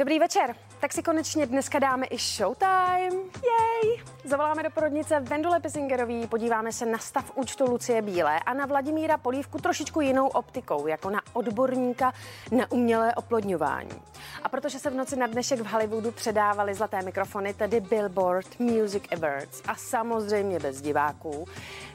[0.00, 0.56] Dobrý večer.
[0.80, 3.16] Tak si konečně dneska dáme i showtime.
[3.34, 4.02] Jej!
[4.24, 9.18] Zavoláme do porodnice Vendule Pisingerový, podíváme se na stav účtu Lucie Bílé a na Vladimíra
[9.18, 12.12] Polívku trošičku jinou optikou, jako na odborníka
[12.52, 14.02] na umělé oplodňování.
[14.42, 19.02] A protože se v noci na dnešek v Hollywoodu předávali zlaté mikrofony, tedy Billboard Music
[19.12, 21.48] Awards a samozřejmě bez diváků,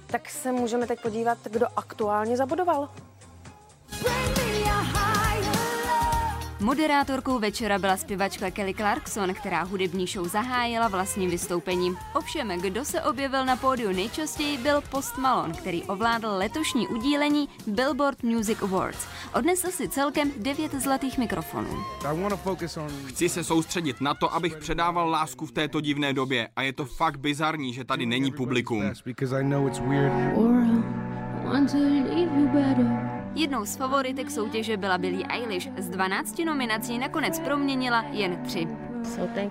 [0.07, 2.89] tak se můžeme teď podívat, kdo aktuálně zabudoval.
[6.65, 11.97] Moderátorkou večera byla zpěvačka Kelly Clarkson, která hudební show zahájila vlastním vystoupením.
[12.13, 18.23] Ovšem, kdo se objevil na pódiu nejčastěji, byl Post Malone, který ovládl letošní udílení Billboard
[18.23, 19.07] Music Awards.
[19.33, 21.69] Odnesl si celkem devět zlatých mikrofonů.
[23.05, 26.85] Chci se soustředit na to, abych předával lásku v této divné době a je to
[26.85, 28.83] fakt bizarní, že tady není publikum.
[33.35, 35.69] Jednou z favoritek soutěže byla Billie Eilish.
[35.77, 38.67] Z 12 nominací nakonec proměnila jen tři.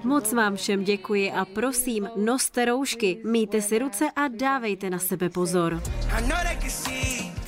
[0.03, 5.29] Moc vám všem děkuji a prosím, noste roušky, míjte si ruce a dávejte na sebe
[5.29, 5.83] pozor.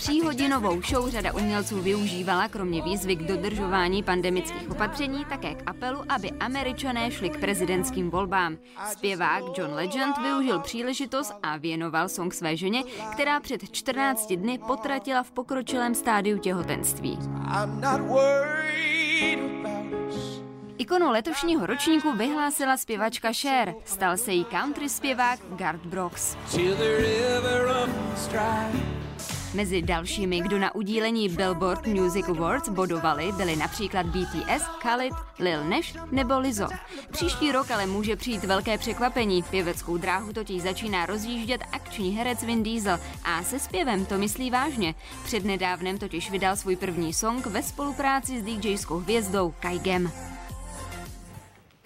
[0.06, 6.30] Tříhodinovou show řada umělců využívala kromě výzvy k dodržování pandemických opatření také k apelu, aby
[6.30, 8.58] američané šli k prezidentským volbám.
[8.92, 15.22] Zpěvák John Legend využil příležitost a věnoval song své ženě, která před 14 dny potratila
[15.22, 17.18] v pokročilém stádiu těhotenství.
[20.78, 23.74] Ikonu letošního ročníku vyhlásila zpěvačka Cher.
[23.84, 26.36] Stal se jí country zpěvák Garth Brooks.
[29.56, 35.94] Mezi dalšími, kdo na udílení Billboard Music Awards bodovali, byli například BTS, Khalid, Lil Nash
[36.10, 36.68] nebo Lizzo.
[37.12, 39.42] Příští rok ale může přijít velké překvapení.
[39.42, 44.94] Pěveckou dráhu totiž začíná rozjíždět akční herec Vin Diesel a se zpěvem to myslí vážně.
[45.24, 50.12] Přednedávnem totiž vydal svůj první song ve spolupráci s DJskou hvězdou Kaigem.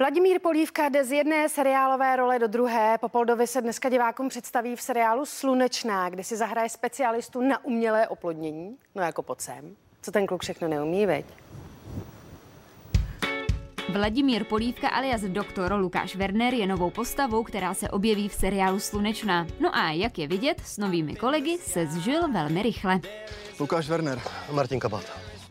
[0.00, 2.99] Vladimír Polívka jde z jedné seriálové role do druhé.
[2.99, 8.77] Popoldovi se dneska divákům představí v seriálu Slunečná, kde si zahraje specialistu na umělé oplodnění.
[8.94, 9.77] No jako pod sem.
[10.03, 11.27] Co ten kluk všechno neumí, veď?
[13.88, 19.47] Vladimír Polívka alias doktor Lukáš Werner je novou postavou, která se objeví v seriálu Slunečná.
[19.61, 23.00] No a jak je vidět, s novými kolegy se zžil velmi rychle.
[23.61, 25.05] Lukáš Werner a Martin Kabat.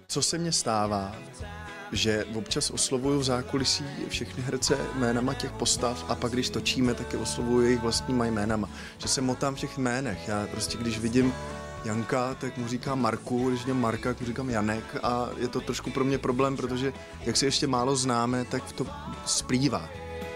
[0.07, 1.15] Co se mně stává,
[1.91, 7.13] že občas oslovuju v zákulisí všechny herce jménama těch postav a pak když točíme, tak
[7.13, 8.69] je oslovuju jejich vlastníma jménama.
[8.97, 10.27] Že se motám v těch jménech.
[10.27, 11.33] Já prostě když vidím
[11.85, 15.61] Janka, tak mu říkám Marku, když vidím Marka, tak mu říkám Janek a je to
[15.61, 18.85] trošku pro mě problém, protože jak si ještě málo známe, tak to
[19.25, 19.89] splývá.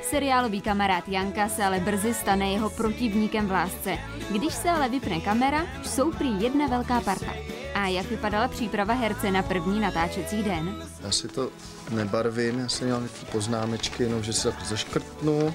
[0.10, 3.98] Seriálový kamarád Janka se ale brzy stane jeho protivníkem v lásce.
[4.32, 7.53] Když se ale vypne kamera, jsou prý jedna velká parta.
[7.76, 10.76] A jak vypadala příprava herce na první natáčecí den?
[11.04, 11.50] Já si to
[11.92, 15.54] nebarvím, já jsem měl poznámečky, jenom že si tak zaškrtnu.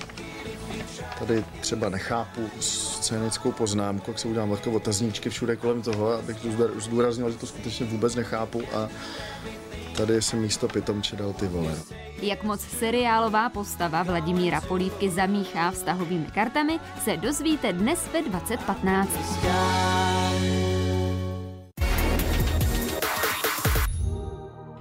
[1.19, 6.49] Tady třeba nechápu scénickou poznámku, jak se udělám takové otazníčky všude kolem toho, abych tu
[6.81, 8.89] zdůraznil, že to skutečně vůbec nechápu a
[9.97, 11.75] tady jsem místo pitomče dal ty vole.
[12.23, 19.88] Jak moc seriálová postava Vladimíra Polívky zamíchá vztahovými kartami, se dozvíte dnes ve 2015.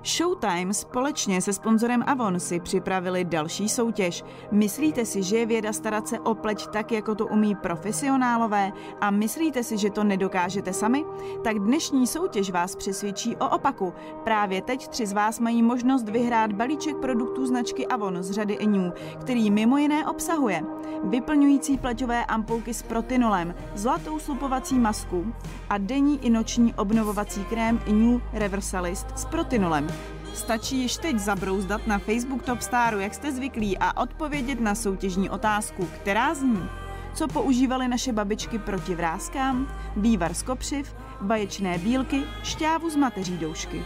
[0.08, 4.24] Showtime společně se sponzorem Avon si připravili další soutěž.
[4.52, 8.72] Myslíte si, že je věda starat se o pleť tak, jako to umí profesionálové?
[9.02, 11.06] A myslíte si, že to nedokážete sami?
[11.44, 13.94] Tak dnešní soutěž vás přesvědčí o opaku.
[14.24, 18.92] Právě teď tři z vás mají možnost vyhrát balíček produktů značky Avon z řady New,
[19.20, 20.64] který mimo jiné obsahuje
[21.04, 25.34] vyplňující pleťové ampulky s protinolem, zlatou slupovací masku
[25.70, 29.88] a denní i noční obnovovací krém New Reversalist s protinolem.
[30.34, 35.30] Stačí již teď zabrouzdat na Facebook Top Staru, jak jste zvyklí, a odpovědět na soutěžní
[35.30, 36.70] otázku, která zní,
[37.16, 43.86] co používaly naše babičky proti vrázkám, vývar z kopřiv, baječné bílky, šťávu z mateří doušky.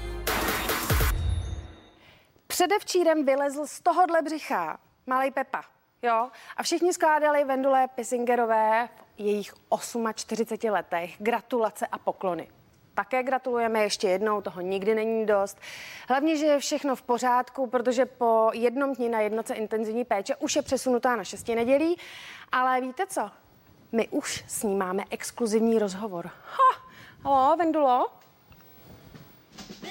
[2.47, 5.61] Předevčírem vylezl z tohohle břicha malý Pepa,
[6.01, 6.29] jo?
[6.57, 9.53] A všichni skládali Vendule Pisingerové v jejich
[10.15, 12.47] 48 letech gratulace a poklony.
[12.93, 15.57] Také gratulujeme ještě jednou, toho nikdy není dost.
[16.09, 20.55] Hlavně, že je všechno v pořádku, protože po jednom dní na jednoce intenzivní péče už
[20.55, 21.97] je přesunutá na šesti nedělí.
[22.51, 23.31] Ale víte co?
[23.91, 26.25] My už s ní máme exkluzivní rozhovor.
[26.27, 26.81] Ha!
[27.23, 28.07] Halo, Vendulo?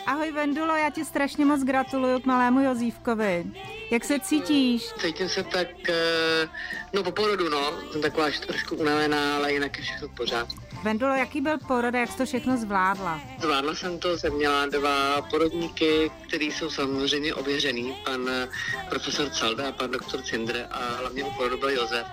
[0.07, 3.47] Ahoj Vendulo, já ti strašně moc gratuluju k malému Jozívkovi.
[3.91, 4.93] Jak se cítíš?
[4.99, 6.49] Cítím se tak, eh,
[6.93, 7.73] no po porodu, no.
[7.93, 10.70] Jsem taková že trošku unavená, ale jinak je všechno v pořádku.
[10.83, 13.21] Vendulo, jaký byl porod a jak jsi to všechno zvládla?
[13.41, 18.31] Zvládla jsem to, jsem měla dva porodníky, který jsou samozřejmě ověřený, pan
[18.91, 22.07] profesor Calda a pan doktor Cindr a hlavně u porodu byl Josef,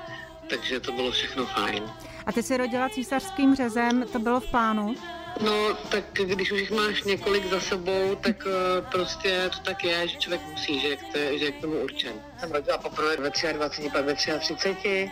[0.50, 1.84] takže to bylo všechno fajn.
[2.25, 4.96] A ty jsi rodila císařským řezem, to bylo v plánu?
[5.42, 10.08] No, tak když už jich máš několik za sebou, tak uh, prostě to tak je,
[10.08, 12.14] že člověk musí, že, to, že je k tomu určen.
[12.40, 15.12] Jsem rodila poprvé ve 23, pak ve 33,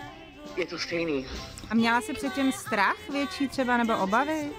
[0.58, 1.26] je to stejný.
[1.70, 4.50] A měla jsi předtím strach větší třeba nebo obavy?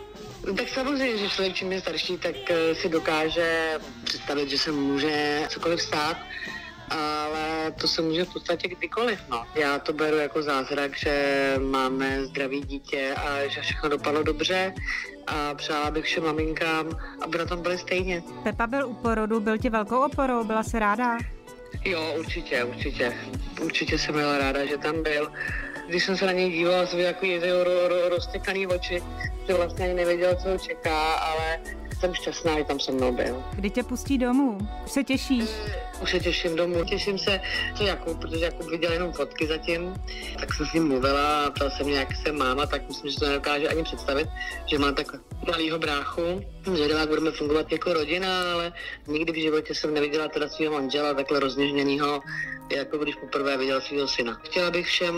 [0.56, 5.46] Tak samozřejmě, že člověk čím je starší, tak uh, si dokáže představit, že se může
[5.48, 6.16] cokoliv stát
[6.90, 9.20] ale to se může v podstatě kdykoliv.
[9.28, 9.44] No.
[9.54, 14.74] Já to beru jako zázrak, že máme zdravý dítě a že všechno dopadlo dobře
[15.26, 16.90] a přála bych všem maminkám,
[17.22, 18.22] aby na tom byli stejně.
[18.42, 21.18] Pepa byl u porodu, byl ti velkou oporou, byla se ráda?
[21.84, 23.16] Jo, určitě, určitě.
[23.62, 25.32] Určitě jsem byla ráda, že tam byl.
[25.88, 29.02] Když jsem se na něj dívala, jsem jako ro, ro, ro, roztěkaný oči,
[29.46, 31.58] že vlastně ani nevěděl, co ho čeká, ale
[32.00, 33.44] jsem šťastná, že tam se mnou byl.
[33.52, 34.58] Kdy tě pustí domů?
[34.84, 35.50] Už se těšíš?
[36.02, 36.84] Už se těším domů.
[36.84, 37.40] Těším se,
[37.74, 39.94] co Jakub, protože Jakub viděl jenom fotky zatím,
[40.40, 43.18] tak jsem s ním mluvila a ptal se mě, jak se máma, tak myslím, že
[43.18, 44.28] to nedokáže ani představit,
[44.66, 45.06] že má tak
[45.46, 46.44] malýho bráchu.
[46.74, 48.72] Zvědavá, jak budeme fungovat jako rodina, ale
[49.06, 52.20] nikdy v životě jsem neviděla teda svého manžela takhle rozněžněného,
[52.76, 54.40] jako když poprvé viděl svého syna.
[54.44, 55.14] Chtěla bych všem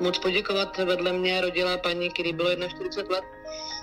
[0.00, 0.78] moc poděkovat.
[0.78, 3.24] Vedle mě rodila paní, který bylo 41 let,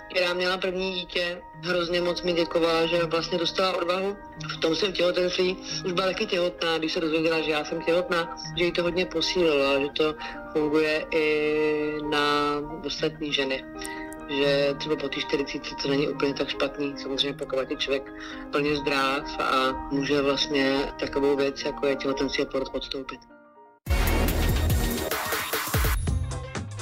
[0.09, 4.18] která měla první dítě, hrozně moc mi děkovala, že vlastně dostala odvahu.
[4.57, 8.36] V tom jsem těhotenství už byla taky těhotná, když se dozvěděla, že já jsem těhotná,
[8.57, 10.15] že jí to hodně posílilo, že to
[10.54, 12.56] funguje i na
[12.86, 13.63] ostatní ženy
[14.30, 16.94] že třeba po té 40 to není úplně tak špatný.
[16.98, 18.13] Samozřejmě pokud je člověk
[18.51, 23.37] plně zdrav a může vlastně takovou věc, jako je těhotenství a porod podstoupit.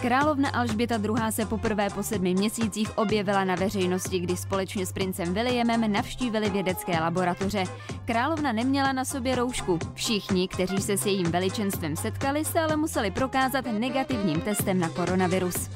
[0.06, 1.32] Královna Alžběta II.
[1.32, 7.00] se poprvé po sedmi měsících objevila na veřejnosti, kdy společně s princem Williamem navštívili vědecké
[7.00, 7.64] laboratoře.
[8.06, 9.80] Královna neměla na sobě roušku.
[9.94, 15.70] Všichni, kteří se s jejím veličenstvem setkali, se ale museli prokázat negativním testem na koronavirus.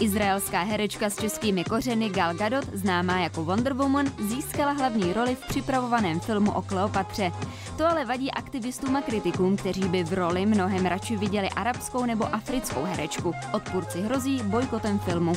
[0.00, 5.48] Izraelská herečka s českými kořeny Gal Gadot, známá jako Wonder Woman, získala hlavní roli v
[5.48, 7.32] připravovaném filmu o Kleopatře.
[7.76, 12.34] To ale vadí aktivistům a kritikům, kteří by v roli mnohem radši viděli arabskou nebo
[12.34, 13.32] africkou herečku.
[13.52, 15.32] Odpůrci hrozí bojkotem filmu.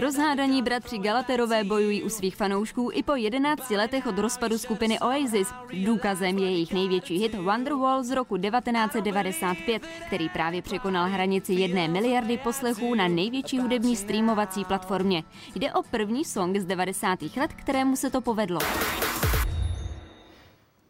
[0.00, 5.48] Rozhádaní bratři Galaterové bojují u svých fanoušků i po 11 letech od rozpadu skupiny Oasis.
[5.84, 12.38] Důkazem je jejich největší hit Wonderwall z roku 1995, který právě překonal hranici jedné miliardy
[12.38, 15.22] poslechů na největší hudební streamovací platformě.
[15.54, 17.18] Jde o první song z 90.
[17.36, 18.60] let, kterému se to povedlo.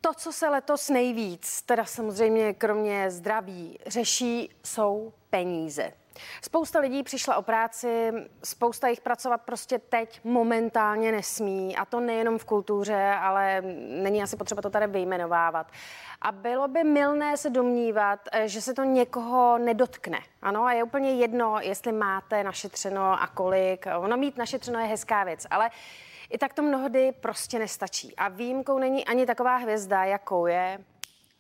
[0.07, 5.93] To, co se letos nejvíc, teda samozřejmě kromě zdraví, řeší, jsou peníze.
[6.43, 8.13] Spousta lidí přišla o práci,
[8.45, 13.63] spousta jich pracovat prostě teď momentálně nesmí a to nejenom v kultuře, ale
[14.03, 15.71] není asi potřeba to tady vyjmenovávat.
[16.21, 20.19] A bylo by milné se domnívat, že se to někoho nedotkne.
[20.43, 23.87] Ano, a je úplně jedno, jestli máte našetřeno a kolik.
[23.99, 25.71] Ono mít našetřeno je hezká věc, ale
[26.31, 28.17] i tak to mnohdy prostě nestačí.
[28.17, 30.79] A výjimkou není ani taková hvězda, jakou je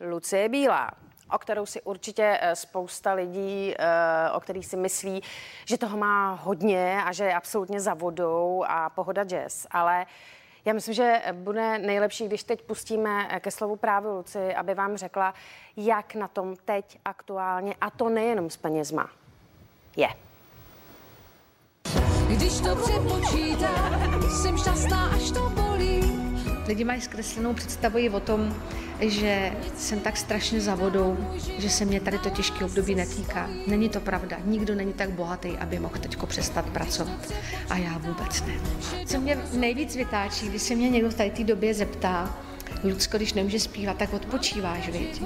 [0.00, 0.90] Lucie Bílá
[1.30, 5.22] o kterou si určitě eh, spousta lidí, eh, o kterých si myslí,
[5.64, 9.66] že toho má hodně a že je absolutně za vodou a pohoda jazz.
[9.70, 10.06] Ale
[10.64, 14.96] já myslím, že bude nejlepší, když teď pustíme eh, ke slovu právě Luci, aby vám
[14.96, 15.34] řekla,
[15.76, 19.10] jak na tom teď aktuálně, a to nejenom s penězma,
[19.96, 20.25] je.
[22.28, 26.00] Když to přepočítám, jsem šťastná, až to bolí.
[26.66, 28.54] Lidi mají zkreslenou představu o tom,
[29.00, 31.16] že jsem tak strašně za vodou,
[31.58, 33.50] že se mě tady to těžké období netýká.
[33.66, 34.36] Není to pravda.
[34.44, 37.32] Nikdo není tak bohatý, aby mohl teď přestat pracovat.
[37.70, 38.54] A já vůbec ne.
[39.06, 42.38] Co mě nejvíc vytáčí, když se mě někdo v té době zeptá,
[42.84, 45.22] Lucko, když nemůže zpívat, tak odpočíváš, viď?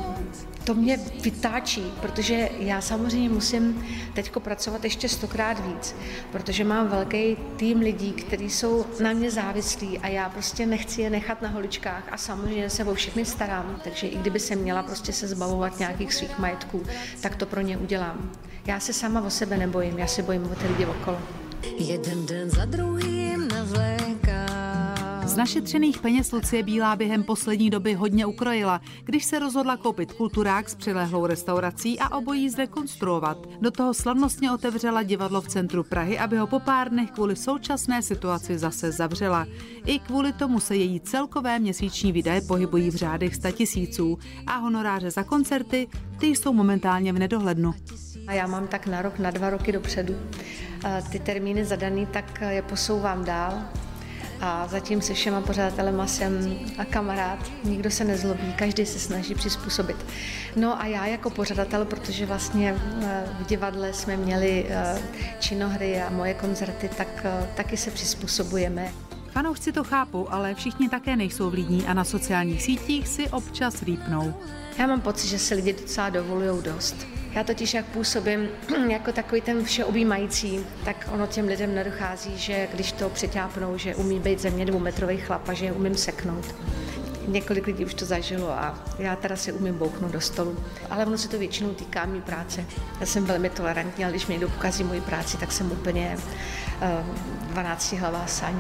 [0.65, 5.95] To mě vytáčí, protože já samozřejmě musím teď pracovat ještě stokrát víc,
[6.33, 11.11] protože mám velký tým lidí, kteří jsou na mě závislí a já prostě nechci je
[11.11, 15.13] nechat na holičkách a samozřejmě se o všechny starám, takže i kdyby se měla prostě
[15.13, 16.83] se zbavovat nějakých svých majetků,
[17.21, 18.31] tak to pro ně udělám.
[18.67, 21.19] Já se sama o sebe nebojím, já se bojím o ty lidi okolo.
[21.79, 23.20] Jeden den za navléká
[25.31, 30.69] z našetřených peněz Lucie Bílá během poslední doby hodně ukrojila, když se rozhodla koupit kulturák
[30.69, 33.39] s přilehlou restaurací a obojí zrekonstruovat.
[33.61, 38.03] Do toho slavnostně otevřela divadlo v centru Prahy, aby ho po pár dnech kvůli současné
[38.03, 39.47] situaci zase zavřela.
[39.87, 45.23] I kvůli tomu se její celkové měsíční výdaje pohybují v řádech tisíců a honoráře za
[45.23, 47.75] koncerty, ty jsou momentálně v nedohlednu.
[48.27, 50.15] A já mám tak na rok, na dva roky dopředu
[51.13, 53.63] ty termíny zadaný, tak je posouvám dál
[54.41, 59.97] a zatím se všema pořadatelema jsem a kamarád, nikdo se nezlobí, každý se snaží přizpůsobit.
[60.57, 65.03] No a já jako pořadatel, protože vlastně eh, v divadle jsme měli eh,
[65.41, 68.93] činohry a moje koncerty, tak eh, taky se přizpůsobujeme.
[69.31, 74.35] Fanoušci to chápou, ale všichni také nejsou vlídní a na sociálních sítích si občas rýpnou.
[74.79, 77.07] Já mám pocit, že si lidi docela dovolují dost.
[77.33, 78.49] Já totiž, jak působím
[78.89, 84.21] jako takový ten všeobjímající, tak ono těm lidem nedochází, že když to přetápnou, že umí
[84.21, 86.55] být ze mě dvoumetrový chlap a že umím seknout.
[87.31, 90.57] Několik lidí už to zažilo a já teda si umím bouchnout do stolu.
[90.91, 92.65] Ale ono se to většinou týká mý práce.
[93.01, 96.17] Já jsem velmi tolerantní, ale když mě někdo pokazí moji práci, tak jsem úplně
[96.83, 98.55] uh, 12 hlavá saň.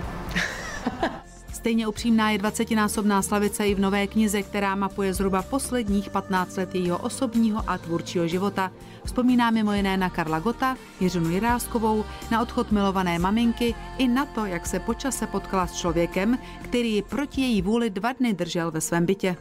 [1.60, 6.74] Stejně upřímná je 20-násobná slavice i v nové knize, která mapuje zhruba posledních 15 let
[6.74, 8.72] jejího osobního a tvůrčího života.
[9.04, 14.46] Vzpomíná mimo jiné na Karla Gota, Jiřinu Jiráskovou, na odchod milované maminky i na to,
[14.46, 18.80] jak se počase potkala s člověkem, který ji proti její vůli dva dny držel ve
[18.80, 19.36] svém bytě.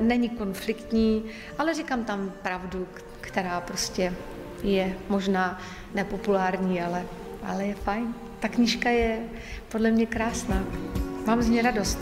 [0.00, 1.24] Není konfliktní,
[1.58, 2.86] ale říkám tam pravdu,
[3.20, 4.14] která prostě
[4.62, 5.60] je možná
[5.94, 7.06] nepopulární, ale,
[7.46, 8.14] ale je fajn.
[8.40, 9.18] Ta knížka je
[9.68, 10.64] podle mě krásná.
[11.26, 11.98] Mám z ní radost.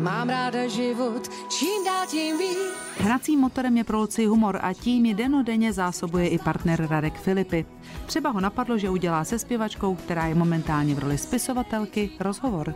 [0.00, 2.58] Mám ráda život, čím dál tím víc.
[2.98, 7.66] Hracím motorem je pro Luci humor a tím ji denodenně zásobuje i partner Radek Filipy.
[8.06, 12.74] Třeba ho napadlo, že udělá se zpěvačkou, která je momentálně v roli spisovatelky, rozhovor.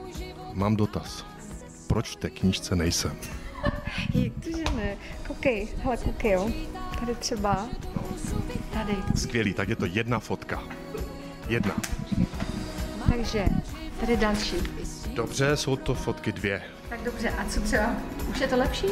[0.55, 1.25] Mám dotaz.
[1.87, 3.17] Proč v té knížce nejsem?
[4.15, 4.97] Jak to, že ne?
[5.27, 6.51] Koukej, hele, koukej, jo.
[7.01, 7.69] Tady třeba.
[8.73, 8.97] Tady.
[9.15, 10.63] Skvělý, tak je to jedna fotka.
[11.49, 11.77] Jedna.
[13.11, 13.47] Takže,
[14.01, 14.57] tady další.
[15.19, 16.63] Dobře, jsou to fotky dvě.
[16.89, 17.97] Tak dobře, a co třeba?
[18.31, 18.87] Už je to lepší?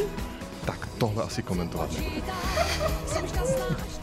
[0.65, 2.23] Tak tohle asi komentovat nebudu.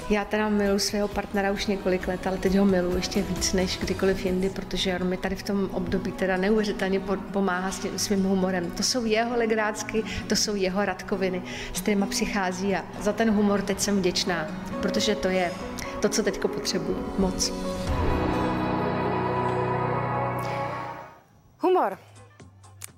[0.10, 3.78] Já teda miluji svého partnera už několik let, ale teď ho miluji ještě víc než
[3.78, 7.02] kdykoliv jindy, protože on mi tady v tom období teda neuvěřitelně
[7.32, 8.72] pomáhá s tím svým humorem.
[8.72, 11.42] To jsou jeho legrácky, to jsou jeho radkoviny,
[11.74, 14.48] s kterými přichází a za ten humor teď jsem vděčná,
[14.82, 15.52] protože to je
[16.00, 17.54] to, co teď potřebuji moc.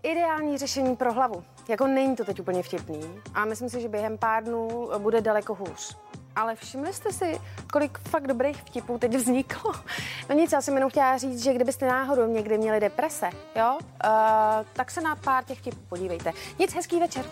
[0.05, 1.43] Ideální řešení pro hlavu.
[1.67, 5.55] Jako není to teď úplně vtipný a myslím si, že během pár dnů bude daleko
[5.55, 5.97] hůř.
[6.35, 7.41] Ale všimli jste si,
[7.73, 9.71] kolik fakt dobrých vtipů teď vzniklo?
[10.29, 14.65] No nic, já jsem jenom chtěla říct, že kdybyste náhodou někdy měli deprese, jo, uh,
[14.73, 16.31] tak se na pár těch vtipů podívejte.
[16.59, 17.25] Nic, hezký večer.